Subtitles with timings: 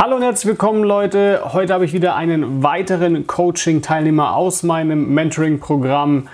[0.00, 1.40] Hallo und herzlich willkommen Leute.
[1.52, 6.28] Heute habe ich wieder einen weiteren Coaching-Teilnehmer aus meinem Mentoring-Programm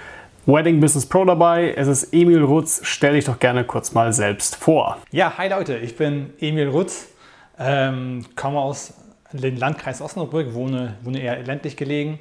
[0.45, 1.73] Wedding Business Pro dabei.
[1.75, 2.83] Es ist Emil Rutz.
[2.85, 4.99] Stell dich doch gerne kurz mal selbst vor.
[5.13, 7.09] Ja, hi Leute, ich bin Emil Rutz,
[7.59, 8.93] ähm, komme aus
[9.33, 12.19] dem Landkreis Osnabrück, wohne, wohne eher ländlich gelegen.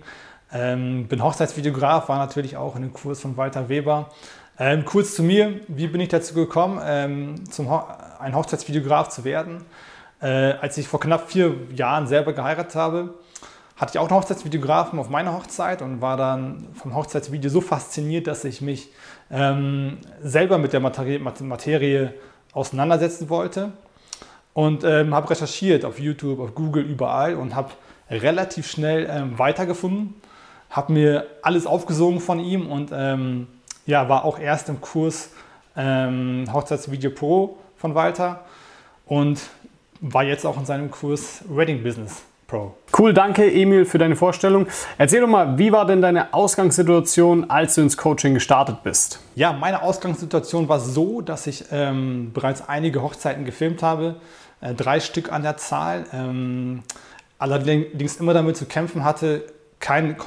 [0.53, 4.11] Ähm, bin Hochzeitsvideograf, war natürlich auch in einem Kurs von Walter Weber.
[4.57, 7.83] Ähm, kurz zu mir, wie bin ich dazu gekommen, ähm, zum Ho
[8.19, 9.65] ein Hochzeitsvideograf zu werden?
[10.23, 13.13] Äh, als ich vor knapp vier Jahren selber geheiratet habe,
[13.75, 18.27] hatte ich auch einen Hochzeitsvideografen auf meiner Hochzeit und war dann vom Hochzeitsvideo so fasziniert,
[18.27, 18.89] dass ich mich
[19.29, 22.13] ähm, selber mit der Materie, Materie
[22.53, 23.73] auseinandersetzen wollte.
[24.53, 27.71] Und ähm, habe recherchiert auf YouTube, auf Google, überall und habe
[28.09, 30.13] relativ schnell ähm, weitergefunden,
[30.69, 33.47] habe mir alles aufgesogen von ihm und ähm,
[33.85, 35.31] ja, war auch erst im Kurs
[35.75, 38.45] ähm, Hochzeitsvideo Pro von Walter.
[39.05, 39.41] Und
[40.03, 42.75] war jetzt auch in seinem Kurs Wedding Business Pro.
[42.97, 44.67] Cool, danke Emil für deine Vorstellung.
[44.97, 49.19] Erzähl doch mal, wie war denn deine Ausgangssituation, als du ins Coaching gestartet bist?
[49.35, 54.17] Ja, meine Ausgangssituation war so, dass ich ähm, bereits einige Hochzeiten gefilmt habe,
[54.59, 56.83] äh, drei Stück an der Zahl, ähm,
[57.39, 59.45] allerdings immer damit zu kämpfen hatte,
[59.79, 60.17] kein,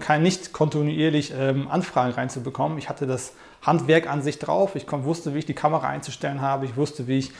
[0.00, 2.78] kein nicht kontinuierlich ähm, Anfragen reinzubekommen.
[2.78, 6.64] Ich hatte das Handwerk an sich drauf, ich wusste, wie ich die Kamera einzustellen habe,
[6.64, 7.32] ich wusste, wie ich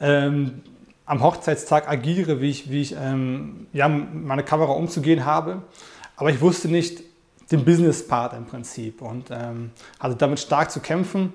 [0.00, 0.62] ähm,
[1.10, 5.62] am Hochzeitstag agiere, wie ich, wie ich ähm, ja, meine Kamera umzugehen habe.
[6.14, 7.02] Aber ich wusste nicht
[7.50, 11.32] den Business-Part im Prinzip und ähm, hatte damit stark zu kämpfen.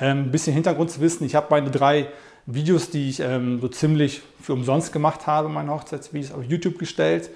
[0.00, 2.08] Ähm, ein bisschen Hintergrund zu wissen, ich habe meine drei
[2.46, 7.28] Videos, die ich ähm, so ziemlich für umsonst gemacht habe, meine Hochzeitsvideos auf YouTube gestellt,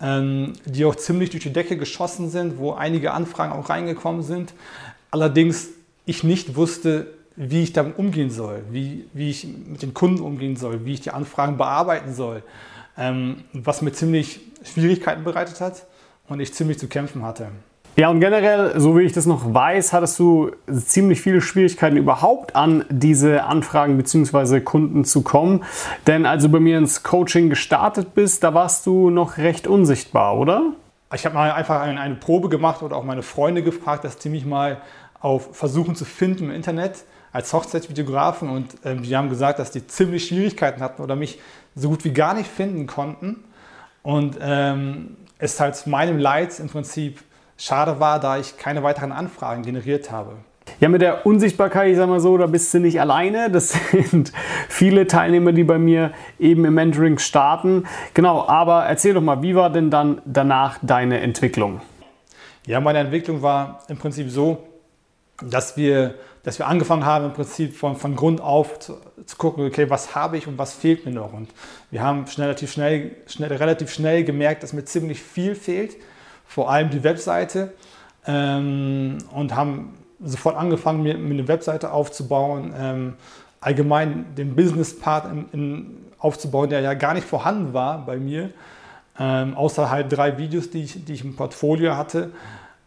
[0.00, 4.54] ähm, die auch ziemlich durch die Decke geschossen sind, wo einige Anfragen auch reingekommen sind.
[5.10, 5.70] Allerdings
[6.06, 7.08] ich nicht wusste,
[7.42, 11.00] wie ich damit umgehen soll, wie, wie ich mit den Kunden umgehen soll, wie ich
[11.00, 12.42] die Anfragen bearbeiten soll,
[12.98, 15.86] ähm, was mir ziemlich Schwierigkeiten bereitet hat
[16.28, 17.48] und ich ziemlich zu kämpfen hatte.
[17.96, 22.54] Ja, und generell, so wie ich das noch weiß, hattest du ziemlich viele Schwierigkeiten überhaupt
[22.56, 24.60] an diese Anfragen bzw.
[24.60, 25.64] Kunden zu kommen.
[26.06, 30.36] Denn als du bei mir ins Coaching gestartet bist, da warst du noch recht unsichtbar,
[30.36, 30.74] oder?
[31.14, 34.44] Ich habe mal einfach eine Probe gemacht oder auch meine Freunde gefragt, dass die mich
[34.44, 34.82] mal
[35.20, 39.86] auf versuchen zu finden im Internet als Hochzeitsvideografen und ähm, die haben gesagt, dass die
[39.86, 41.38] ziemlich Schwierigkeiten hatten oder mich
[41.74, 43.44] so gut wie gar nicht finden konnten.
[44.02, 47.22] Und ähm, es halt meinem Leid im Prinzip
[47.56, 50.36] schade war, da ich keine weiteren Anfragen generiert habe.
[50.78, 53.50] Ja, mit der Unsichtbarkeit, ich sag mal so, da bist du nicht alleine.
[53.50, 53.74] Das
[54.10, 54.32] sind
[54.68, 57.84] viele Teilnehmer, die bei mir eben im Mentoring starten.
[58.14, 61.80] Genau, aber erzähl doch mal, wie war denn dann danach deine Entwicklung?
[62.66, 64.58] Ja, meine Entwicklung war im Prinzip so,
[65.42, 68.96] dass wir, dass wir angefangen haben, im Prinzip von, von Grund auf zu,
[69.26, 71.32] zu gucken, okay, was habe ich und was fehlt mir noch.
[71.32, 71.50] Und
[71.90, 75.96] wir haben schnell, relativ, schnell, schnell, relativ schnell gemerkt, dass mir ziemlich viel fehlt,
[76.46, 77.74] vor allem die Webseite.
[78.26, 83.14] Ähm, und haben sofort angefangen, mir, mir eine Webseite aufzubauen, ähm,
[83.60, 85.26] allgemein den Business-Part
[86.18, 88.50] aufzubauen, der ja gar nicht vorhanden war bei mir,
[89.18, 92.30] ähm, außer halt drei Videos, die ich, die ich im Portfolio hatte.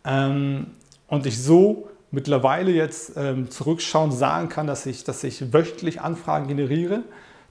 [0.05, 0.67] Ähm,
[1.07, 6.47] und ich so mittlerweile jetzt ähm, zurückschauend sagen kann, dass ich, dass ich wöchentlich Anfragen
[6.47, 7.01] generiere,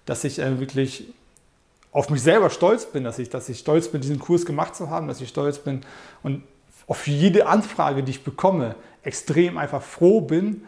[0.06, 1.12] dass ich äh, wirklich
[1.90, 4.88] auf mich selber stolz bin, dass ich, dass ich stolz bin, diesen Kurs gemacht zu
[4.88, 5.80] haben, dass ich stolz bin
[6.22, 6.44] und
[6.86, 10.62] auf jede Anfrage, die ich bekomme, extrem einfach froh bin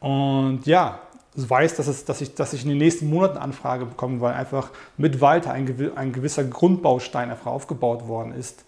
[0.00, 1.00] und ja,
[1.34, 4.70] weiß, dass, es, dass, ich, dass ich in den nächsten Monaten Anfrage bekomme, weil einfach
[4.98, 8.64] mit Walter ein, ein gewisser Grundbaustein einfach aufgebaut worden ist.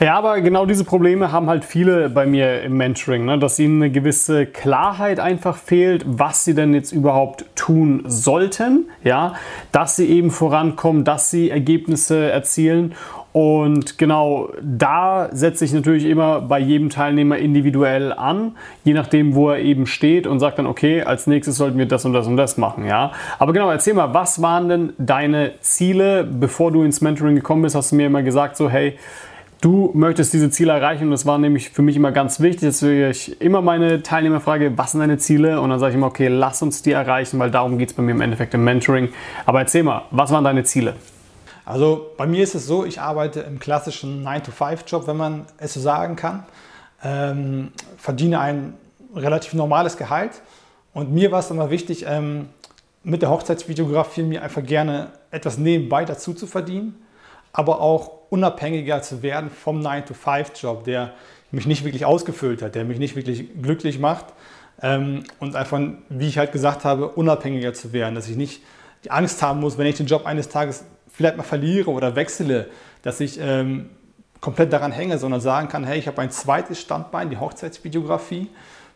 [0.00, 3.38] Ja, aber genau diese Probleme haben halt viele bei mir im Mentoring, ne?
[3.38, 9.34] dass ihnen eine gewisse Klarheit einfach fehlt, was sie denn jetzt überhaupt tun sollten, ja,
[9.72, 12.94] dass sie eben vorankommen, dass sie Ergebnisse erzielen.
[13.32, 19.50] Und genau da setze ich natürlich immer bei jedem Teilnehmer individuell an, je nachdem, wo
[19.50, 22.36] er eben steht und sagt dann, okay, als nächstes sollten wir das und das und
[22.36, 23.12] das machen, ja.
[23.38, 27.74] Aber genau, erzähl mal, was waren denn deine Ziele, bevor du ins Mentoring gekommen bist?
[27.76, 28.96] Hast du mir immer gesagt, so, hey,
[29.60, 32.80] Du möchtest diese Ziele erreichen und das war nämlich für mich immer ganz wichtig, dass
[32.80, 35.60] ich immer meine Teilnehmer frage, was sind deine Ziele?
[35.60, 38.02] Und dann sage ich immer, okay, lass uns die erreichen, weil darum geht es bei
[38.04, 39.08] mir im Endeffekt im Mentoring.
[39.46, 40.94] Aber erzähl mal, was waren deine Ziele?
[41.64, 45.80] Also bei mir ist es so, ich arbeite im klassischen 9-to-5-Job, wenn man es so
[45.80, 46.44] sagen kann.
[47.02, 48.74] Ähm, verdiene ein
[49.14, 50.40] relativ normales Gehalt
[50.94, 52.48] und mir war es immer wichtig, ähm,
[53.02, 56.94] mit der Hochzeitsvideografie mir einfach gerne etwas nebenbei dazu zu verdienen
[57.52, 61.12] aber auch unabhängiger zu werden vom 9-to-5-Job, der
[61.50, 64.26] mich nicht wirklich ausgefüllt hat, der mich nicht wirklich glücklich macht.
[64.82, 68.62] Ähm, und einfach, wie ich halt gesagt habe, unabhängiger zu werden, dass ich nicht
[69.04, 72.68] die Angst haben muss, wenn ich den Job eines Tages vielleicht mal verliere oder wechsle,
[73.02, 73.90] dass ich ähm,
[74.40, 78.48] komplett daran hänge, sondern sagen kann, hey, ich habe ein zweites Standbein, die Hochzeitsvideografie,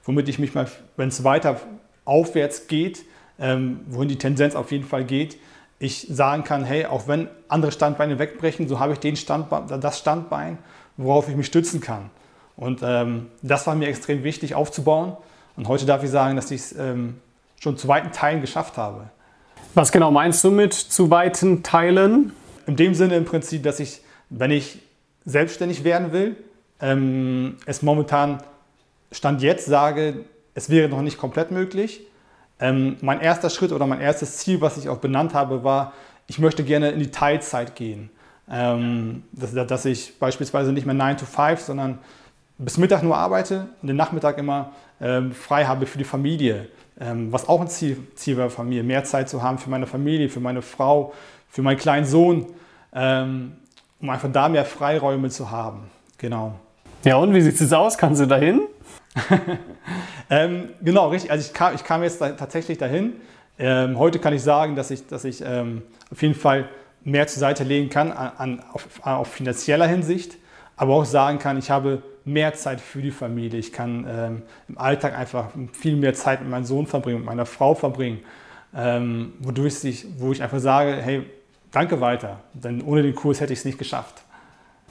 [0.05, 1.61] womit ich mich mal, wenn es weiter
[2.05, 3.05] aufwärts geht,
[3.41, 5.37] ähm, wohin die Tendenz auf jeden Fall geht,
[5.83, 9.99] ich sagen kann, hey, auch wenn andere Standbeine wegbrechen, so habe ich den Standbein, das
[9.99, 10.59] Standbein,
[10.97, 12.09] worauf ich mich stützen kann.
[12.57, 15.17] Und ähm, das war mir extrem wichtig aufzubauen.
[15.57, 17.19] Und heute darf ich sagen, dass ich es ähm,
[17.59, 19.11] schon zu weiten Teilen geschafft habe.
[19.75, 22.33] Was genau meinst du mit zu weiten Teilen?
[22.69, 24.79] In dem Sinne im Prinzip, dass ich, wenn ich
[25.25, 26.37] selbstständig werden will,
[26.81, 28.41] ähm, es momentan
[29.11, 30.25] Stand jetzt sage,
[30.55, 32.03] es wäre noch nicht komplett möglich.
[32.61, 35.93] Ähm, mein erster Schritt oder mein erstes Ziel, was ich auch benannt habe, war,
[36.27, 38.11] ich möchte gerne in die Teilzeit gehen.
[38.51, 41.99] Ähm, dass, dass, ich beispielsweise nicht mehr 9 to 5, sondern
[42.59, 46.69] bis Mittag nur arbeite und den Nachmittag immer ähm, frei habe für die Familie.
[47.01, 49.87] Ähm, was auch ein Ziel, Ziel war von mir, mehr Zeit zu haben für meine
[49.87, 51.13] Familie, für meine Frau,
[51.49, 52.47] für meinen kleinen Sohn,
[52.95, 53.53] ähm,
[54.01, 55.91] um einfach da mehr Freiräume zu haben.
[56.19, 56.55] Genau.
[57.05, 57.99] Ja, und wie sieht es aus?
[57.99, 58.61] Kannst du dahin?
[60.31, 61.31] ähm, genau, richtig.
[61.31, 63.15] Also ich kam, ich kam jetzt da, tatsächlich dahin.
[63.59, 66.69] Ähm, heute kann ich sagen, dass ich, dass ich ähm, auf jeden Fall
[67.05, 70.37] mehr zur Seite legen kann an, an, auf, auf, finanzieller Hinsicht,
[70.77, 73.59] aber auch sagen kann, ich habe mehr Zeit für die Familie.
[73.59, 77.47] Ich kann ähm, im Alltag einfach viel mehr Zeit mit meinem Sohn verbringen, mit meiner
[77.47, 78.21] Frau verbringen,
[78.75, 81.25] ähm, wodurch ich, wo ich einfach sage, hey,
[81.73, 84.23] danke weiter, denn ohne den Kurs hätte ich es nicht geschafft.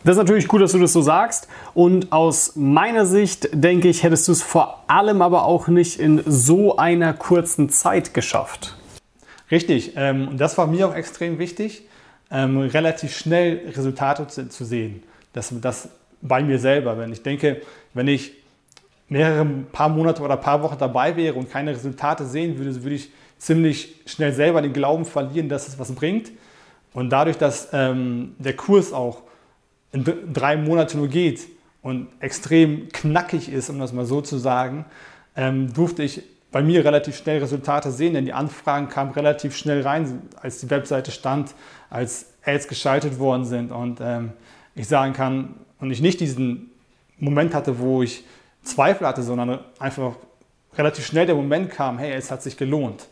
[0.03, 1.48] Das ist natürlich gut, dass du das so sagst.
[1.74, 6.24] Und aus meiner Sicht denke ich, hättest du es vor allem aber auch nicht in
[6.25, 8.75] so einer kurzen Zeit geschafft.
[9.51, 9.94] Richtig.
[9.95, 11.83] Ähm, und das war mir auch extrem wichtig,
[12.31, 15.03] ähm, relativ schnell Resultate zu, sehen.
[15.33, 15.89] Das, das
[16.21, 16.98] bei mir selber.
[16.98, 17.62] Wenn ich denke,
[17.94, 18.33] wenn ich
[19.07, 23.12] mehrere paar Monate oder paar Wochen dabei wäre und keine Resultate sehen würde, würde ich
[23.38, 26.31] ziemlich schnell selber den Glauben verlieren, dass es was bringt.
[26.94, 29.21] Und dadurch, dass ähm, der Kurs auch
[29.91, 31.47] drei Monate nur geht
[31.81, 34.85] und extrem knackig ist, um das mal so zu sagen,
[35.35, 39.81] ähm, durfte ich bei mir relativ schnell Resultate sehen, denn die Anfragen kamen relativ schnell
[39.81, 41.53] rein, als die Webseite stand,
[41.89, 44.33] als Ads geschaltet worden sind und ähm,
[44.75, 46.71] ich sagen kann und ich nicht diesen
[47.19, 48.25] Moment hatte, wo ich
[48.63, 50.15] Zweifel hatte, sondern einfach
[50.77, 53.07] relativ schnell der Moment kam, hey, es hat sich gelohnt.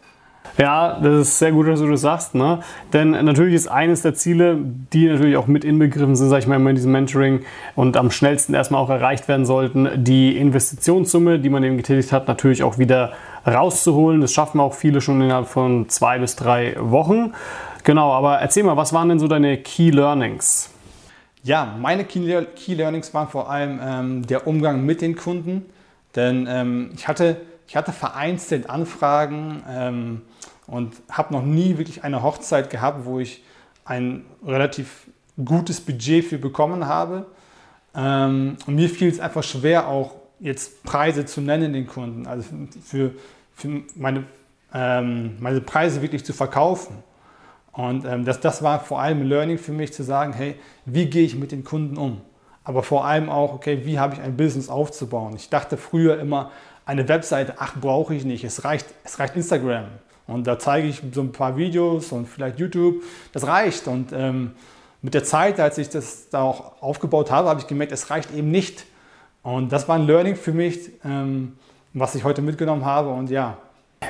[0.57, 2.35] Ja, das ist sehr gut, dass du das sagst.
[2.35, 2.59] Ne?
[2.91, 4.57] Denn natürlich ist eines der Ziele,
[4.91, 7.41] die natürlich auch mit inbegriffen sind, sage ich mal, in diesem Mentoring
[7.75, 12.27] und am schnellsten erstmal auch erreicht werden sollten, die Investitionssumme, die man eben getätigt hat,
[12.27, 13.13] natürlich auch wieder
[13.47, 14.19] rauszuholen.
[14.19, 17.33] Das schaffen auch viele schon innerhalb von zwei bis drei Wochen.
[17.85, 20.71] Genau, aber erzähl mal, was waren denn so deine Key Learnings?
[21.43, 25.65] Ja, meine Key, Key Learnings waren vor allem ähm, der Umgang mit den Kunden.
[26.15, 27.37] Denn ähm, ich hatte
[27.69, 30.21] ich hatte vereinzelt Anfragen ähm,
[30.65, 33.43] und habe noch nie wirklich eine Hochzeit gehabt, wo ich
[33.85, 35.05] ein relativ
[35.45, 37.27] gutes Budget für bekommen habe.
[37.93, 42.49] Ähm, und mir fiel es einfach schwer, auch jetzt Preise zu nennen den Kunden, also
[42.83, 43.11] für,
[43.53, 44.23] für meine,
[44.73, 46.95] ähm, meine Preise wirklich zu verkaufen.
[47.71, 50.55] Und ähm, das, das war vor allem Learning für mich zu sagen, hey,
[50.85, 52.21] wie gehe ich mit den Kunden um?
[52.63, 55.35] Aber vor allem auch, okay, wie habe ich ein Business aufzubauen?
[55.35, 56.49] Ich dachte früher immer,
[56.89, 58.43] eine Webseite, ach, brauche ich nicht.
[58.43, 59.85] Es reicht, es reicht Instagram.
[60.25, 63.03] Und da zeige ich so ein paar Videos und vielleicht YouTube.
[63.31, 63.87] Das reicht.
[63.87, 64.53] Und ähm,
[65.03, 68.33] mit der Zeit, als ich das da auch aufgebaut habe, habe ich gemerkt, es reicht
[68.33, 68.85] eben nicht.
[69.43, 71.59] Und das war ein Learning für mich, ähm,
[71.93, 73.09] was ich heute mitgenommen habe.
[73.09, 73.59] Und ja,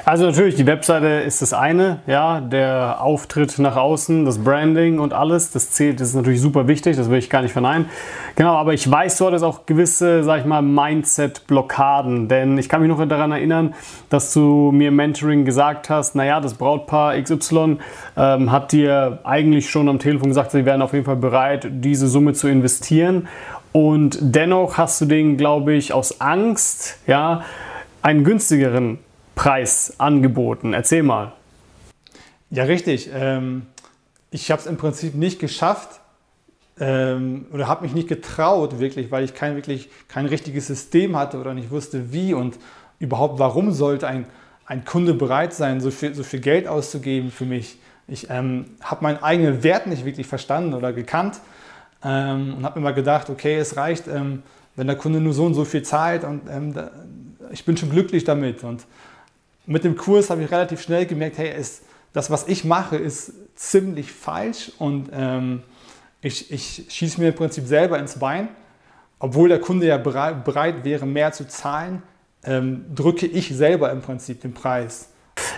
[0.05, 5.13] also natürlich, die Webseite ist das eine, ja, der Auftritt nach außen, das Branding und
[5.13, 7.87] alles, das zählt, das ist natürlich super wichtig, das will ich gar nicht verneinen.
[8.35, 12.81] Genau, aber ich weiß, du hattest auch gewisse, sag ich mal, Mindset-Blockaden, denn ich kann
[12.81, 13.73] mich noch daran erinnern,
[14.09, 17.77] dass du mir im Mentoring gesagt hast, naja, das Brautpaar XY
[18.15, 22.07] ähm, hat dir eigentlich schon am Telefon gesagt, sie wären auf jeden Fall bereit, diese
[22.07, 23.27] Summe zu investieren
[23.71, 27.43] und dennoch hast du den, glaube ich, aus Angst, ja,
[28.01, 28.99] einen günstigeren
[29.39, 30.73] Preis angeboten.
[30.73, 31.31] Erzähl mal.
[32.49, 33.09] Ja, richtig.
[33.13, 33.67] Ähm,
[34.31, 36.01] ich habe es im Prinzip nicht geschafft
[36.77, 41.39] ähm, oder habe mich nicht getraut, wirklich, weil ich kein, wirklich, kein richtiges System hatte
[41.39, 42.59] oder nicht wusste, wie und
[42.99, 44.25] überhaupt, warum sollte ein,
[44.65, 47.77] ein Kunde bereit sein, so viel, so viel Geld auszugeben für mich.
[48.09, 51.39] Ich ähm, habe meinen eigenen Wert nicht wirklich verstanden oder gekannt
[52.03, 54.43] ähm, und habe mir mal gedacht, okay, es reicht, ähm,
[54.75, 56.91] wenn der Kunde nur so und so viel zahlt und ähm, da,
[57.51, 58.65] ich bin schon glücklich damit.
[58.65, 58.85] Und
[59.69, 63.33] mit dem Kurs habe ich relativ schnell gemerkt, hey, ist, das, was ich mache, ist
[63.55, 65.61] ziemlich falsch und ähm,
[66.21, 68.49] ich, ich schieße mir im Prinzip selber ins Bein.
[69.19, 72.01] Obwohl der Kunde ja bereit, wäre, mehr zu zahlen,
[72.43, 75.09] ähm, drücke ich selber im Prinzip den Preis.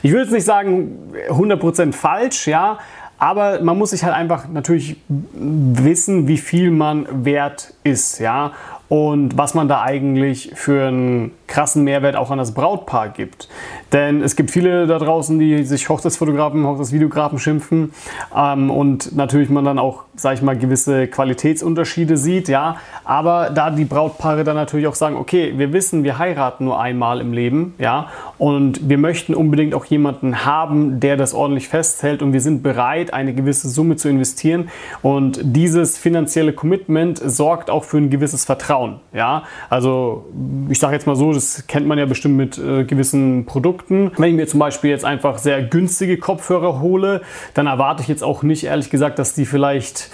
[0.03, 2.79] Ich würde jetzt nicht sagen 100% falsch, ja,
[3.17, 8.53] Aber man muss sich halt einfach natürlich wissen, wie viel man wert ist, ja
[8.91, 13.47] und was man da eigentlich für einen krassen Mehrwert auch an das Brautpaar gibt.
[13.93, 17.93] Denn es gibt viele da draußen, die sich Hochzeitsfotografen, Hochzeitsvideografen schimpfen
[18.35, 22.77] ähm, und natürlich man dann auch, sag ich mal, gewisse Qualitätsunterschiede sieht, ja.
[23.03, 27.19] Aber da die Brautpaare dann natürlich auch sagen, okay, wir wissen, wir heiraten nur einmal
[27.21, 28.07] im Leben, ja,
[28.37, 33.13] und wir möchten unbedingt auch jemanden haben, der das ordentlich festhält und wir sind bereit,
[33.13, 34.69] eine gewisse Summe zu investieren
[35.01, 38.80] und dieses finanzielle Commitment sorgt auch für ein gewisses Vertrauen,
[39.13, 39.43] ja.
[39.69, 40.25] Also
[40.69, 44.11] ich sage jetzt mal so, das kennt man ja bestimmt mit äh, gewissen Produkten.
[44.17, 47.21] Wenn ich mir zum Beispiel jetzt einfach sehr günstige Kopfhörer hole,
[47.53, 50.09] dann erwarte ich jetzt auch nicht, ehrlich gesagt, dass die vielleicht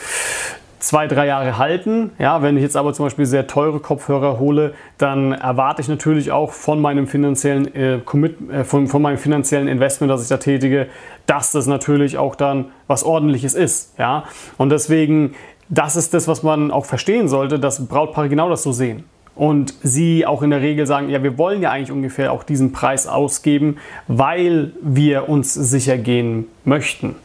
[0.79, 2.11] zwei, drei Jahre halten.
[2.19, 6.31] Ja, wenn ich jetzt aber zum Beispiel sehr teure Kopfhörer hole, dann erwarte ich natürlich
[6.31, 10.37] auch von meinem finanziellen äh, Commit, äh, von, von meinem finanziellen Investment, das ich da
[10.37, 10.87] tätige,
[11.25, 13.97] dass das natürlich auch dann was ordentliches ist.
[13.97, 14.25] Ja,
[14.57, 15.33] und deswegen,
[15.69, 19.03] das ist das, was man auch verstehen sollte, dass Brautpaare genau das so sehen
[19.37, 22.71] und sie auch in der Regel sagen, ja, wir wollen ja eigentlich ungefähr auch diesen
[22.71, 27.15] Preis ausgeben, weil wir uns sicher gehen möchten.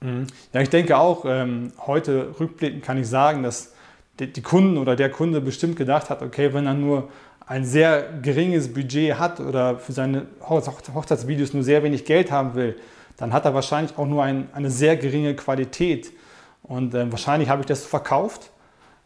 [0.00, 0.26] Mhm.
[0.52, 3.74] Ja, ich denke auch, ähm, heute rückblickend kann ich sagen, dass
[4.18, 7.08] die, die Kunden oder der Kunde bestimmt gedacht hat, okay, wenn er nur
[7.46, 12.76] ein sehr geringes Budget hat oder für seine Hochzeitsvideos nur sehr wenig Geld haben will,
[13.16, 16.12] dann hat er wahrscheinlich auch nur ein, eine sehr geringe Qualität.
[16.62, 18.50] Und äh, wahrscheinlich habe ich das verkauft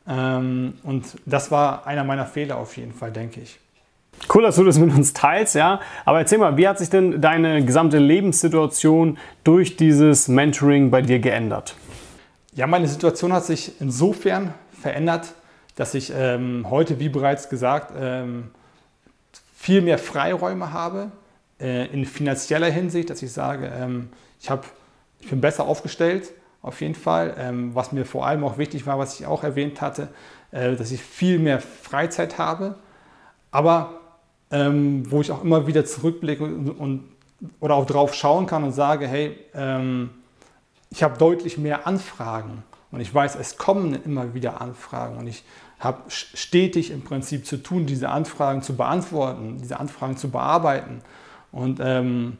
[0.06, 3.58] ähm, und das war einer meiner Fehler auf jeden Fall, denke ich.
[4.32, 5.80] Cool, dass du das mit uns teilst, ja.
[6.04, 11.18] Aber erzähl mal, wie hat sich denn deine gesamte Lebenssituation durch dieses Mentoring bei dir
[11.18, 11.74] geändert?
[12.54, 15.34] Ja, meine Situation hat sich insofern verändert,
[15.74, 18.50] dass ich ähm, heute, wie bereits gesagt, ähm,
[19.56, 21.10] viel mehr Freiräume habe
[21.58, 24.66] äh, in finanzieller Hinsicht, dass ich sage, ähm, ich, hab,
[25.20, 26.30] ich bin besser aufgestellt
[26.64, 27.36] auf jeden Fall.
[27.38, 30.08] Ähm, was mir vor allem auch wichtig war, was ich auch erwähnt hatte,
[30.50, 32.76] äh, dass ich viel mehr Freizeit habe,
[33.50, 34.00] aber
[34.50, 37.04] ähm, wo ich auch immer wieder zurückblicke und, und,
[37.60, 40.10] oder auch drauf schauen kann und sage, hey, ähm,
[40.90, 45.44] ich habe deutlich mehr Anfragen und ich weiß, es kommen immer wieder Anfragen und ich
[45.80, 51.02] habe stetig im Prinzip zu tun, diese Anfragen zu beantworten, diese Anfragen zu bearbeiten
[51.52, 52.38] und ähm,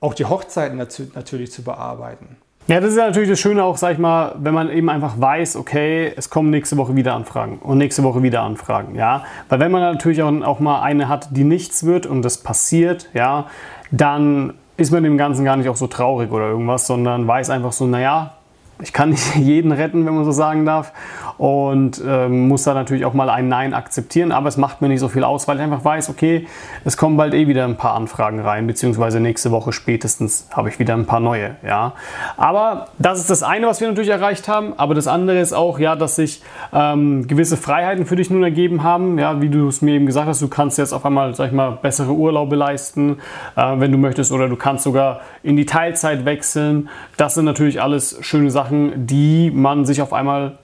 [0.00, 2.36] auch die Hochzeiten natürlich zu bearbeiten.
[2.68, 5.18] Ja, das ist ja natürlich das Schöne auch, sag ich mal, wenn man eben einfach
[5.18, 9.24] weiß, okay, es kommen nächste Woche wieder Anfragen und nächste Woche wieder Anfragen, ja.
[9.48, 13.08] Weil wenn man natürlich auch, auch mal eine hat, die nichts wird und das passiert,
[13.14, 13.46] ja,
[13.90, 17.72] dann ist man dem Ganzen gar nicht auch so traurig oder irgendwas, sondern weiß einfach
[17.72, 18.34] so, naja,
[18.82, 20.92] ich kann nicht jeden retten, wenn man so sagen darf.
[21.38, 24.32] Und ähm, muss da natürlich auch mal ein Nein akzeptieren.
[24.32, 26.46] Aber es macht mir nicht so viel aus, weil ich einfach weiß, okay,
[26.84, 30.78] es kommen bald eh wieder ein paar Anfragen rein, beziehungsweise nächste Woche spätestens habe ich
[30.78, 31.56] wieder ein paar neue.
[31.66, 31.94] Ja.
[32.36, 34.74] Aber das ist das eine, was wir natürlich erreicht haben.
[34.76, 36.42] Aber das andere ist auch, ja, dass sich
[36.72, 39.18] ähm, gewisse Freiheiten für dich nun ergeben haben.
[39.18, 41.52] Ja, wie du es mir eben gesagt hast, du kannst jetzt auf einmal, sag ich
[41.52, 43.18] mal, bessere Urlaube leisten,
[43.56, 46.88] äh, wenn du möchtest, oder du kannst sogar in die Teilzeit wechseln.
[47.16, 50.58] Das sind natürlich alles schöne Sachen Sachen, die man sich auf einmal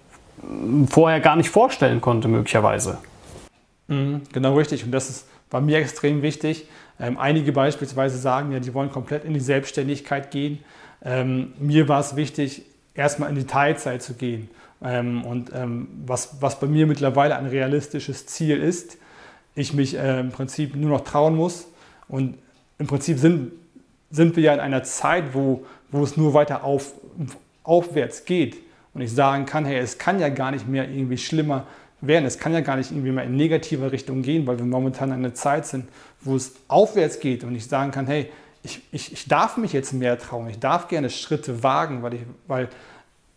[0.88, 2.98] vorher gar nicht vorstellen konnte, möglicherweise.
[3.88, 4.84] Mhm, genau richtig.
[4.84, 6.66] Und das ist bei mir extrem wichtig.
[6.98, 10.58] Ähm, einige beispielsweise sagen ja, die wollen komplett in die Selbstständigkeit gehen.
[11.04, 12.62] Ähm, mir war es wichtig,
[12.94, 14.48] erstmal in die Teilzeit zu gehen.
[14.82, 18.96] Ähm, und ähm, was, was bei mir mittlerweile ein realistisches Ziel ist,
[19.54, 21.66] ich mich äh, im Prinzip nur noch trauen muss.
[22.08, 22.36] Und
[22.78, 23.52] im Prinzip sind,
[24.10, 26.92] sind wir ja in einer Zeit, wo, wo es nur weiter auf,
[27.62, 28.56] aufwärts geht
[28.94, 31.66] und ich sagen kann, hey, es kann ja gar nicht mehr irgendwie schlimmer
[32.00, 35.10] werden, es kann ja gar nicht irgendwie mehr in negative Richtung gehen, weil wir momentan
[35.10, 35.88] in einer Zeit sind,
[36.20, 37.44] wo es aufwärts geht.
[37.44, 38.30] Und ich sagen kann, hey,
[38.62, 42.20] ich, ich, ich darf mich jetzt mehr trauen, ich darf gerne Schritte wagen, weil ich,
[42.46, 42.68] weil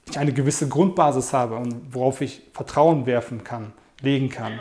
[0.10, 4.60] ich eine gewisse Grundbasis habe und worauf ich Vertrauen werfen kann, legen kann.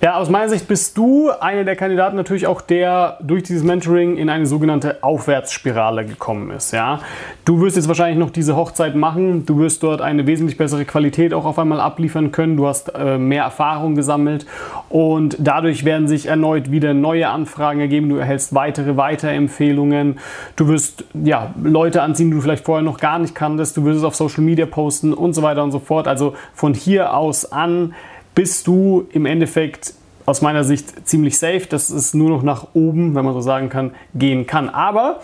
[0.00, 4.16] Ja, aus meiner Sicht bist du einer der Kandidaten natürlich auch, der durch dieses Mentoring
[4.16, 6.70] in eine sogenannte Aufwärtsspirale gekommen ist.
[6.70, 7.00] Ja?
[7.44, 11.34] Du wirst jetzt wahrscheinlich noch diese Hochzeit machen, du wirst dort eine wesentlich bessere Qualität
[11.34, 14.46] auch auf einmal abliefern können, du hast äh, mehr Erfahrung gesammelt
[14.88, 20.20] und dadurch werden sich erneut wieder neue Anfragen ergeben, du erhältst weitere Weiterempfehlungen,
[20.54, 23.98] du wirst ja, Leute anziehen, die du vielleicht vorher noch gar nicht kanntest, du wirst
[23.98, 26.06] es auf Social Media posten und so weiter und so fort.
[26.06, 27.94] Also von hier aus an
[28.38, 33.16] bist du im Endeffekt aus meiner Sicht ziemlich safe, dass es nur noch nach oben,
[33.16, 34.68] wenn man so sagen kann, gehen kann.
[34.68, 35.22] Aber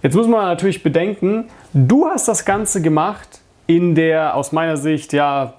[0.00, 5.12] jetzt muss man natürlich bedenken, du hast das Ganze gemacht in der aus meiner Sicht
[5.12, 5.54] ja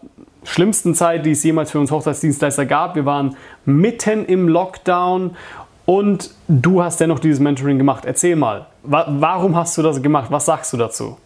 [0.46, 2.96] schlimmsten Zeit, die es jemals für uns Hochzeitsdienstleister gab.
[2.96, 5.36] Wir waren mitten im Lockdown
[5.84, 8.06] und du hast dennoch dieses Mentoring gemacht.
[8.06, 10.32] Erzähl mal, warum hast du das gemacht?
[10.32, 11.18] Was sagst du dazu?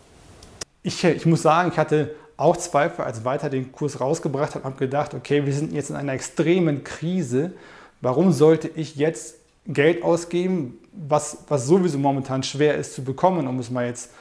[0.88, 4.78] ich, ich muss sagen, ich hatte auch Zweifel, als weiter den Kurs rausgebracht habe, habe
[4.78, 7.54] gedacht, okay, wir sind jetzt in einer extremen Krise.
[8.00, 13.58] Warum sollte ich jetzt Geld ausgeben, was, was sowieso momentan schwer ist zu bekommen, um
[13.60, 14.12] es mal jetzt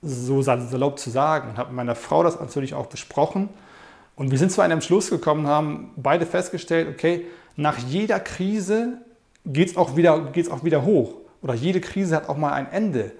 [0.00, 1.50] so salopp zu sagen?
[1.50, 3.50] Und habe mit meiner Frau das natürlich auch besprochen.
[4.16, 8.98] Und wir sind zu einem Schluss gekommen, haben beide festgestellt, okay, nach jeder Krise
[9.44, 11.14] geht es auch, wieder, auch wieder hoch.
[11.42, 13.12] Oder jede Krise hat auch mal ein Ende.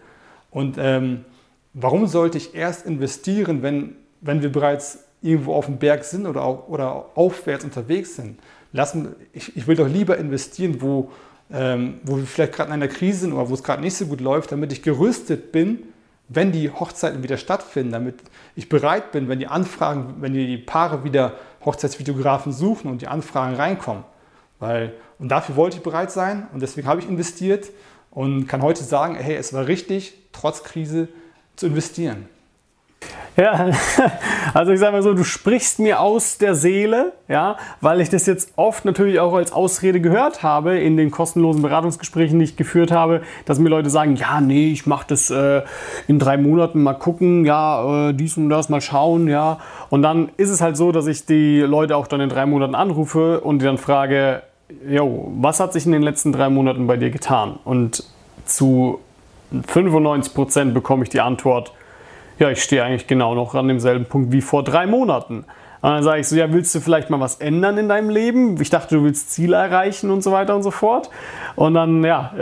[0.51, 1.27] Und ähm,
[1.75, 6.69] warum sollte ich erst investieren, wenn wenn wir bereits irgendwo auf dem Berg sind oder,
[6.69, 8.39] oder aufwärts unterwegs sind.
[8.73, 11.13] Lassen, ich, ich will doch lieber investieren, wo,
[11.53, 14.07] ähm, wo wir vielleicht gerade in einer Krise sind oder wo es gerade nicht so
[14.07, 15.85] gut läuft, damit ich gerüstet bin,
[16.29, 18.17] wenn die Hochzeiten wieder stattfinden, damit
[18.57, 23.55] ich bereit bin, wenn die Anfragen, wenn die Paare wieder Hochzeitsvideografen suchen und die Anfragen
[23.55, 24.05] reinkommen.
[24.59, 27.71] Weil, und dafür wollte ich bereit sein und deswegen habe ich investiert
[28.11, 31.09] und kann heute sagen, hey, es war richtig, trotz Krise
[31.57, 32.29] zu investieren.
[33.37, 33.71] Ja,
[34.55, 38.27] also ich sage mal so, du sprichst mir aus der Seele, ja, weil ich das
[38.27, 42.93] jetzt oft natürlich auch als Ausrede gehört habe in den kostenlosen Beratungsgesprächen, die ich geführt
[42.93, 45.63] habe, dass mir Leute sagen, ja, nee, ich mache das äh,
[46.07, 49.59] in drei Monaten mal gucken, ja, äh, dies und das mal schauen, ja.
[49.91, 52.77] Und dann ist es halt so, dass ich die Leute auch dann in drei Monaten
[52.77, 54.43] anrufe und die dann frage,
[54.89, 57.59] jo, was hat sich in den letzten drei Monaten bei dir getan?
[57.65, 58.05] Und
[58.45, 59.01] zu
[59.67, 61.73] 95 Prozent bekomme ich die Antwort,
[62.39, 65.45] ja, ich stehe eigentlich genau noch an demselben Punkt wie vor drei Monaten.
[65.85, 68.59] Und dann sage ich so, ja, willst du vielleicht mal was ändern in deinem Leben?
[68.61, 71.11] Ich dachte, du willst Ziele erreichen und so weiter und so fort.
[71.57, 72.33] Und dann, ja,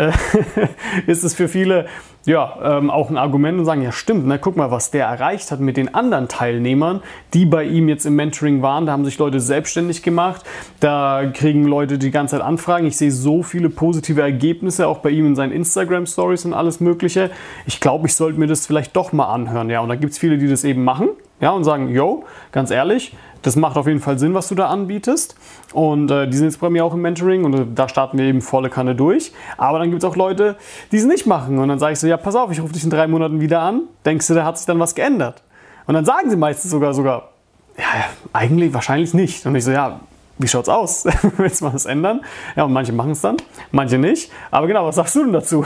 [1.09, 1.87] ist es für viele
[2.25, 5.51] ja, ähm, auch ein Argument und sagen, ja stimmt, na, guck mal, was der erreicht
[5.51, 7.03] hat mit den anderen Teilnehmern,
[7.35, 8.87] die bei ihm jetzt im Mentoring waren.
[8.87, 10.45] Da haben sich Leute selbstständig gemacht,
[10.81, 12.87] da kriegen Leute die ganze Zeit Anfragen.
[12.87, 17.31] Ich sehe so viele positive Ergebnisse, auch bei ihm in seinen Instagram-Stories und alles Mögliche.
[17.67, 19.69] Ich glaube, ich sollte mir das vielleicht doch mal anhören.
[19.71, 21.09] Ja, und da gibt es viele, die das eben machen
[21.43, 24.69] ja, und sagen, yo, ganz ehrlich, das macht auf jeden Fall Sinn, was du da
[24.69, 25.37] anbietest.
[25.73, 28.25] Und äh, die sind jetzt bei mir auch im Mentoring und äh, da starten wir
[28.25, 29.33] eben volle Kanne durch.
[29.57, 30.57] Aber dann gibt es auch Leute,
[30.93, 31.59] die es nicht machen.
[31.59, 33.61] Und dann sage ich so, ja, pass auf, ich rufe dich in drei Monaten wieder
[33.61, 33.83] an.
[34.05, 35.43] Denkst du, da hat sich dann was geändert?
[35.87, 37.31] Und dann sagen sie meistens sogar, sogar,
[37.77, 37.85] ja,
[38.33, 39.45] eigentlich wahrscheinlich nicht.
[39.47, 40.01] Und ich so, ja,
[40.39, 41.05] wie schaut's aus?
[41.37, 42.21] Willst du mal was ändern?
[42.57, 43.37] Ja, und manche machen es dann,
[43.71, 44.31] manche nicht.
[44.51, 45.65] Aber genau, was sagst du denn dazu?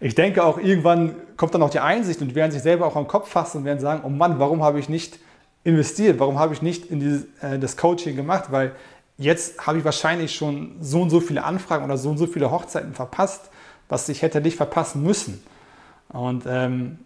[0.00, 3.08] Ich denke auch, irgendwann kommt dann auch die Einsicht und werden sich selber auch am
[3.08, 5.18] Kopf fassen und werden sagen, oh Mann, warum habe ich nicht
[5.68, 6.18] investiert?
[6.18, 8.50] Warum habe ich nicht in dieses, äh, das Coaching gemacht?
[8.50, 8.72] Weil
[9.18, 12.50] jetzt habe ich wahrscheinlich schon so und so viele Anfragen oder so und so viele
[12.50, 13.50] Hochzeiten verpasst,
[13.88, 15.42] was ich hätte nicht verpassen müssen.
[16.08, 16.98] Und ähm,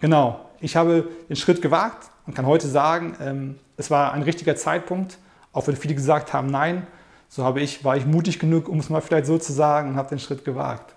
[0.00, 4.56] genau, ich habe den Schritt gewagt und kann heute sagen, ähm, es war ein richtiger
[4.56, 5.18] Zeitpunkt,
[5.52, 6.86] auch wenn viele gesagt haben, nein,
[7.28, 9.96] so habe ich, war ich mutig genug, um es mal vielleicht so zu sagen und
[9.96, 10.94] habe den Schritt gewagt.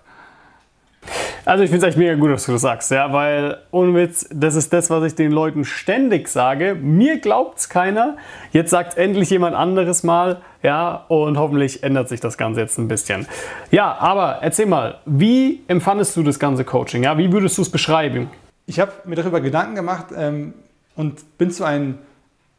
[1.48, 4.28] Also ich finde es echt mega gut, dass du das sagst, ja, weil ohne Witz,
[4.30, 6.74] das ist das, was ich den Leuten ständig sage.
[6.74, 8.18] Mir glaubt es keiner.
[8.52, 12.86] Jetzt sagt endlich jemand anderes mal, ja, und hoffentlich ändert sich das Ganze jetzt ein
[12.86, 13.26] bisschen.
[13.70, 17.04] Ja, aber erzähl mal, wie empfandest du das ganze Coaching?
[17.04, 18.28] Ja, wie würdest du es beschreiben?
[18.66, 20.52] Ich habe mir darüber Gedanken gemacht ähm,
[20.96, 21.96] und bin zu einem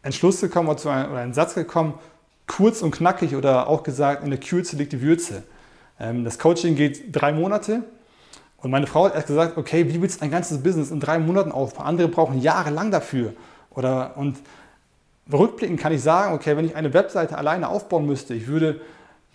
[0.01, 1.93] Entschluss gekommen oder zu einem, oder einem Satz gekommen,
[2.47, 5.43] kurz und knackig oder auch gesagt, in der Kürze liegt die Würze.
[5.99, 7.83] Ähm, das Coaching geht drei Monate
[8.61, 11.17] und meine Frau hat erst gesagt, okay, wie willst du ein ganzes Business in drei
[11.19, 11.85] Monaten aufbauen?
[11.85, 13.33] Andere brauchen jahrelang dafür.
[13.71, 14.37] Oder, und
[15.31, 18.81] rückblickend kann ich sagen, okay, wenn ich eine Webseite alleine aufbauen müsste, ich würde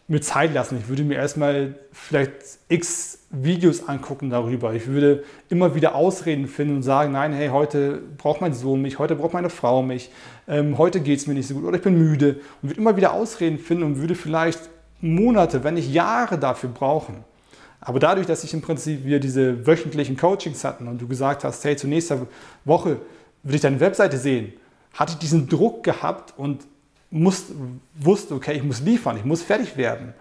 [0.06, 0.76] mir Zeit lassen.
[0.78, 2.32] Ich würde mir erstmal vielleicht
[2.68, 4.74] x Videos angucken darüber.
[4.74, 8.98] Ich würde immer wieder Ausreden finden und sagen, nein, hey, heute braucht mein Sohn mich,
[8.98, 10.10] heute braucht meine Frau mich,
[10.46, 12.40] ähm, heute geht es mir nicht so gut oder ich bin müde.
[12.60, 14.60] Und würde immer wieder Ausreden finden und würde vielleicht
[15.00, 17.24] Monate, wenn nicht Jahre dafür brauchen.
[17.84, 21.62] Aber dadurch, dass ich im Prinzip wir diese wöchentlichen Coachings hatten und du gesagt hast,
[21.64, 22.26] hey, zur nächsten
[22.64, 22.96] Woche
[23.42, 24.54] will ich deine Webseite sehen,
[24.94, 26.62] hatte ich diesen Druck gehabt und
[27.10, 27.44] muss,
[27.94, 30.14] wusste, okay, ich muss liefern, ich muss fertig werden.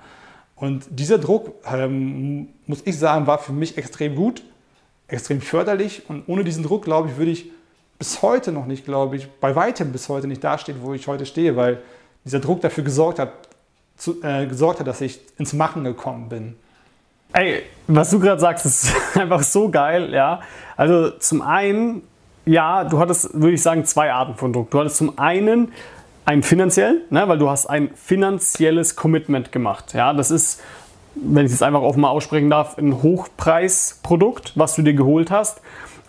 [0.56, 4.44] Und dieser Druck, ähm, muss ich sagen, war für mich extrem gut,
[5.08, 6.04] extrem förderlich.
[6.10, 7.50] Und ohne diesen Druck, glaube ich, würde ich
[7.98, 11.26] bis heute noch nicht, glaube ich, bei weitem bis heute nicht dastehen, wo ich heute
[11.26, 11.82] stehe, weil
[12.26, 13.32] dieser Druck dafür gesorgt hat,
[13.96, 16.56] zu, äh, gesorgt hat, dass ich ins Machen gekommen bin.
[17.34, 20.42] Ey, was du gerade sagst, ist einfach so geil, ja.
[20.78, 22.04] Also zum einen,
[22.46, 24.70] ja, du hattest, würde ich sagen, zwei Arten von Druck.
[24.70, 25.72] Du hattest zum einen
[26.26, 29.94] einen finanziellen, ne, weil du hast ein finanzielles Commitment gemacht.
[29.94, 30.62] Ja, das ist,
[31.16, 35.62] wenn ich es einfach offen mal aussprechen darf, ein Hochpreisprodukt, was du dir geholt hast.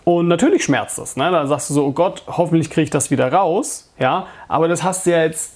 [0.03, 1.17] Und natürlich schmerzt das.
[1.17, 1.31] Ne?
[1.31, 3.91] Da sagst du so, oh Gott, hoffentlich kriege ich das wieder raus.
[3.97, 5.53] Ja, aber das hast du ja jetzt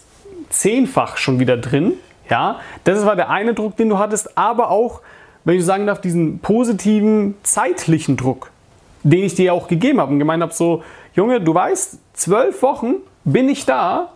[0.50, 1.94] zehnfach schon wieder drin.
[2.30, 5.02] Ja, das war der eine Druck, den du hattest, aber auch
[5.50, 8.52] wenn ich sagen darf, diesen positiven zeitlichen Druck,
[9.02, 10.84] den ich dir auch gegeben habe und gemeint habe, so,
[11.16, 14.10] Junge, du weißt, zwölf Wochen bin ich da,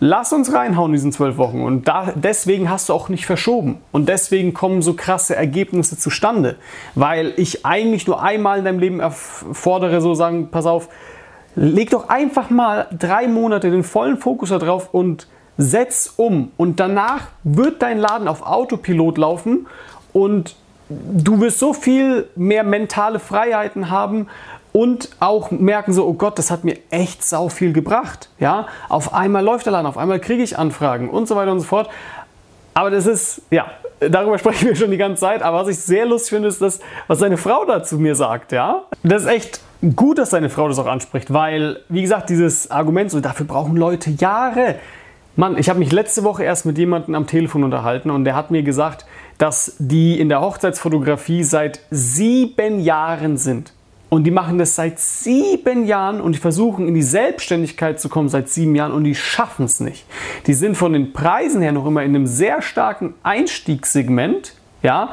[0.00, 1.60] lass uns reinhauen in diesen zwölf Wochen.
[1.60, 3.82] Und da, deswegen hast du auch nicht verschoben.
[3.92, 6.56] Und deswegen kommen so krasse Ergebnisse zustande.
[6.94, 10.88] Weil ich eigentlich nur einmal in deinem Leben fordere, so sagen, pass auf,
[11.56, 15.26] leg doch einfach mal drei Monate den vollen Fokus darauf und
[15.58, 16.52] setz um.
[16.56, 19.66] Und danach wird dein Laden auf Autopilot laufen
[20.12, 20.56] und
[20.88, 24.28] du wirst so viel mehr mentale Freiheiten haben
[24.72, 28.30] und auch merken so, oh Gott, das hat mir echt sau viel gebracht.
[28.38, 31.60] Ja, auf einmal läuft der Laden, auf einmal kriege ich Anfragen und so weiter und
[31.60, 31.90] so fort.
[32.74, 33.66] Aber das ist, ja,
[34.00, 35.42] darüber sprechen wir schon die ganze Zeit.
[35.42, 38.52] Aber was ich sehr lustig finde, ist das, was seine Frau dazu mir sagt.
[38.52, 39.60] Ja, das ist echt
[39.94, 43.76] gut, dass seine Frau das auch anspricht, weil, wie gesagt, dieses Argument, so dafür brauchen
[43.76, 44.76] Leute Jahre.
[45.34, 48.50] Mann, ich habe mich letzte Woche erst mit jemandem am Telefon unterhalten und der hat
[48.50, 49.06] mir gesagt,
[49.42, 53.72] dass die in der Hochzeitsfotografie seit sieben Jahren sind.
[54.08, 58.28] Und die machen das seit sieben Jahren und die versuchen in die Selbstständigkeit zu kommen
[58.28, 60.06] seit sieben Jahren und die schaffen es nicht.
[60.46, 65.10] Die sind von den Preisen her noch immer in einem sehr starken Einstiegssegment, ja,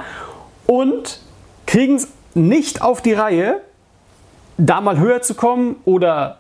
[0.68, 1.22] und
[1.66, 3.62] kriegen es nicht auf die Reihe,
[4.60, 6.39] da mal höher zu kommen oder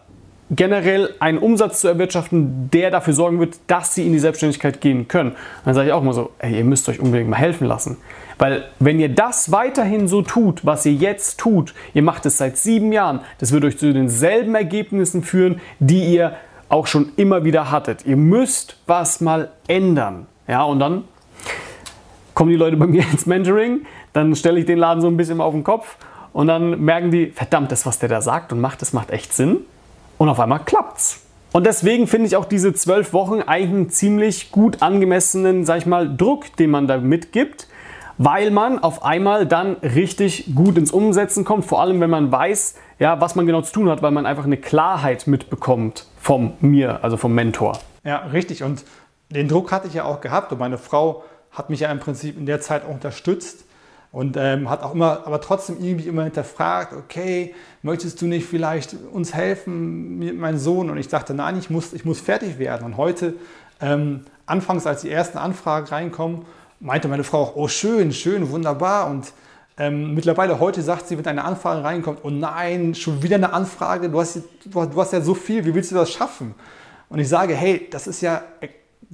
[0.51, 5.07] generell einen Umsatz zu erwirtschaften, der dafür sorgen wird, dass sie in die Selbstständigkeit gehen
[5.07, 5.35] können.
[5.65, 7.97] Dann sage ich auch immer so, ey, ihr müsst euch unbedingt mal helfen lassen.
[8.39, 12.57] Weil wenn ihr das weiterhin so tut, was ihr jetzt tut, ihr macht es seit
[12.57, 16.35] sieben Jahren, das wird euch zu denselben Ergebnissen führen, die ihr
[16.69, 18.05] auch schon immer wieder hattet.
[18.05, 20.27] Ihr müsst was mal ändern.
[20.47, 21.03] Ja, und dann
[22.33, 23.81] kommen die Leute bei mir ins Mentoring,
[24.13, 25.97] dann stelle ich den Laden so ein bisschen auf den Kopf
[26.31, 29.33] und dann merken die, verdammt, das, was der da sagt und macht, das macht echt
[29.33, 29.57] Sinn.
[30.19, 31.21] Und auf einmal klappt's.
[31.53, 35.85] Und deswegen finde ich auch diese zwölf Wochen eigentlich einen ziemlich gut angemessenen, sag ich
[35.85, 37.67] mal, Druck, den man da mitgibt,
[38.17, 42.75] weil man auf einmal dann richtig gut ins Umsetzen kommt, vor allem wenn man weiß,
[42.99, 47.01] ja, was man genau zu tun hat, weil man einfach eine Klarheit mitbekommt vom mir,
[47.01, 47.79] also vom Mentor.
[48.03, 48.61] Ja, richtig.
[48.61, 48.83] Und
[49.29, 52.37] den Druck hatte ich ja auch gehabt und meine Frau hat mich ja im Prinzip
[52.37, 53.63] in der Zeit auch unterstützt
[54.11, 58.95] und ähm, hat auch immer, aber trotzdem irgendwie immer hinterfragt, okay, möchtest du nicht vielleicht
[59.11, 60.89] uns helfen, meinem Sohn?
[60.89, 62.85] Und ich dachte, nein, ich muss, ich muss fertig werden.
[62.85, 63.35] Und heute,
[63.81, 66.45] ähm, anfangs, als die ersten Anfragen reinkommen,
[66.79, 69.11] meinte meine Frau auch, oh schön, schön, wunderbar.
[69.11, 69.31] Und
[69.77, 74.09] ähm, mittlerweile heute sagt sie, wenn eine Anfrage reinkommt, oh nein, schon wieder eine Anfrage,
[74.09, 76.55] du hast, du hast ja so viel, wie willst du das schaffen?
[77.09, 78.41] Und ich sage, hey, das ist ja,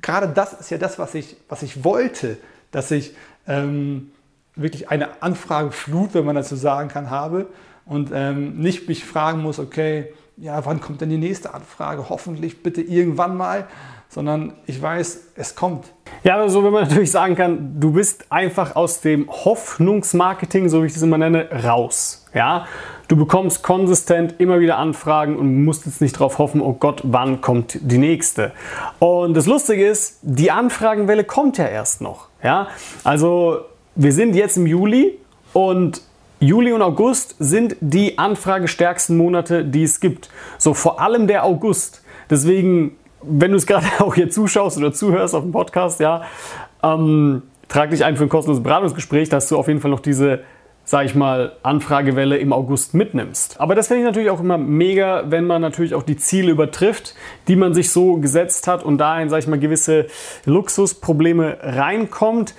[0.02, 2.38] gerade das ist ja das, was ich, was ich wollte,
[2.72, 3.14] dass ich
[3.48, 4.12] ähm,
[4.56, 7.48] wirklich eine Anfrageflut, wenn man dazu sagen kann, habe
[7.86, 12.10] und ähm, nicht mich fragen muss, okay, ja, wann kommt denn die nächste Anfrage?
[12.10, 13.68] Hoffentlich bitte irgendwann mal,
[14.10, 15.86] sondern ich weiß, es kommt.
[16.24, 20.88] Ja, also wenn man natürlich sagen kann, du bist einfach aus dem Hoffnungsmarketing, so wie
[20.88, 22.26] ich das immer nenne, raus.
[22.34, 22.66] Ja,
[23.08, 27.40] du bekommst konsistent immer wieder Anfragen und musst jetzt nicht darauf hoffen, oh Gott, wann
[27.40, 28.52] kommt die nächste.
[29.00, 32.28] Und das Lustige ist, die Anfragenwelle kommt ja erst noch.
[32.44, 32.68] Ja,
[33.04, 33.62] also
[33.96, 35.18] wir sind jetzt im Juli
[35.54, 36.02] und
[36.40, 40.30] Juli und August sind die anfragestärksten Monate, die es gibt.
[40.58, 42.04] So vor allem der August.
[42.30, 46.24] Deswegen, wenn du es gerade auch hier zuschaust oder zuhörst auf dem Podcast, ja,
[46.84, 50.42] ähm, trag dich ein für ein kostenloses Beratungsgespräch, dass du auf jeden Fall noch diese
[50.86, 53.60] sage ich mal, Anfragewelle im August mitnimmst.
[53.60, 57.16] Aber das finde ich natürlich auch immer mega, wenn man natürlich auch die Ziele übertrifft,
[57.48, 60.06] die man sich so gesetzt hat und da in, sage ich mal, gewisse
[60.46, 62.54] Luxusprobleme reinkommt.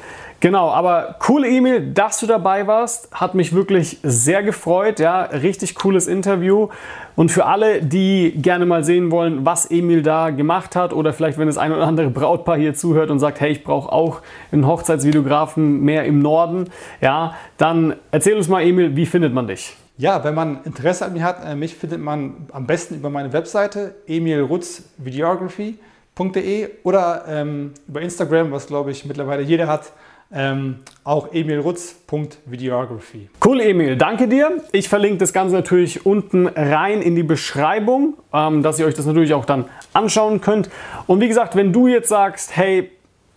[0.47, 3.11] Genau, aber coole E-Mail, dass du dabei warst.
[3.11, 5.01] Hat mich wirklich sehr gefreut.
[5.01, 6.69] Ja, richtig cooles Interview.
[7.17, 11.37] Und für alle, die gerne mal sehen wollen, was Emil da gemacht hat, oder vielleicht,
[11.39, 14.21] wenn das ein oder andere Brautpaar hier zuhört und sagt, hey, ich brauche auch
[14.53, 19.77] einen Hochzeitsvideografen mehr im Norden, ja, dann erzähl uns mal, Emil, wie findet man dich?
[19.99, 23.33] Ja, wenn man Interesse an mir hat, äh, mich findet man am besten über meine
[23.33, 29.91] Webseite emilrutzvideography.de oder ähm, über Instagram, was glaube ich mittlerweile jeder hat,
[30.33, 33.29] ähm, auch emilrutz.videography.
[33.45, 34.63] Cool, Emil, danke dir.
[34.73, 39.07] Ich verlinke das Ganze natürlich unten rein in die Beschreibung, ähm, dass ihr euch das
[39.07, 40.69] natürlich auch dann anschauen könnt.
[41.07, 42.91] Und wie gesagt, wenn du jetzt sagst, hey,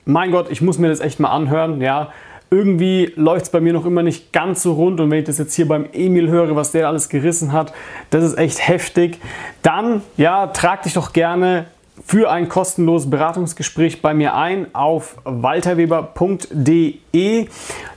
[0.06, 2.12] mein Gott, ich muss mir das echt mal anhören, ja,
[2.52, 5.38] irgendwie läuft es bei mir noch immer nicht ganz so rund und wenn ich das
[5.38, 7.74] jetzt hier beim Emil höre, was der alles gerissen hat,
[8.10, 9.20] das ist echt heftig,
[9.62, 11.68] dann ja, trag dich doch gerne
[12.06, 17.48] für ein kostenloses Beratungsgespräch bei mir ein auf walterweber.de.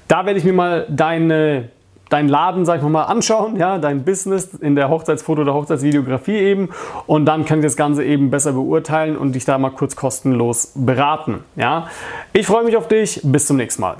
[0.09, 1.71] Da werde ich mir mal deine
[2.13, 6.69] deinen Laden, sag ich mal, anschauen, ja, dein Business in der Hochzeitsfoto- oder Hochzeitsvideografie eben
[7.07, 10.73] und dann kann ich das Ganze eben besser beurteilen und dich da mal kurz kostenlos
[10.75, 11.87] beraten, ja.
[12.35, 13.97] Ich freue mich auf dich, bis zum nächsten Mal.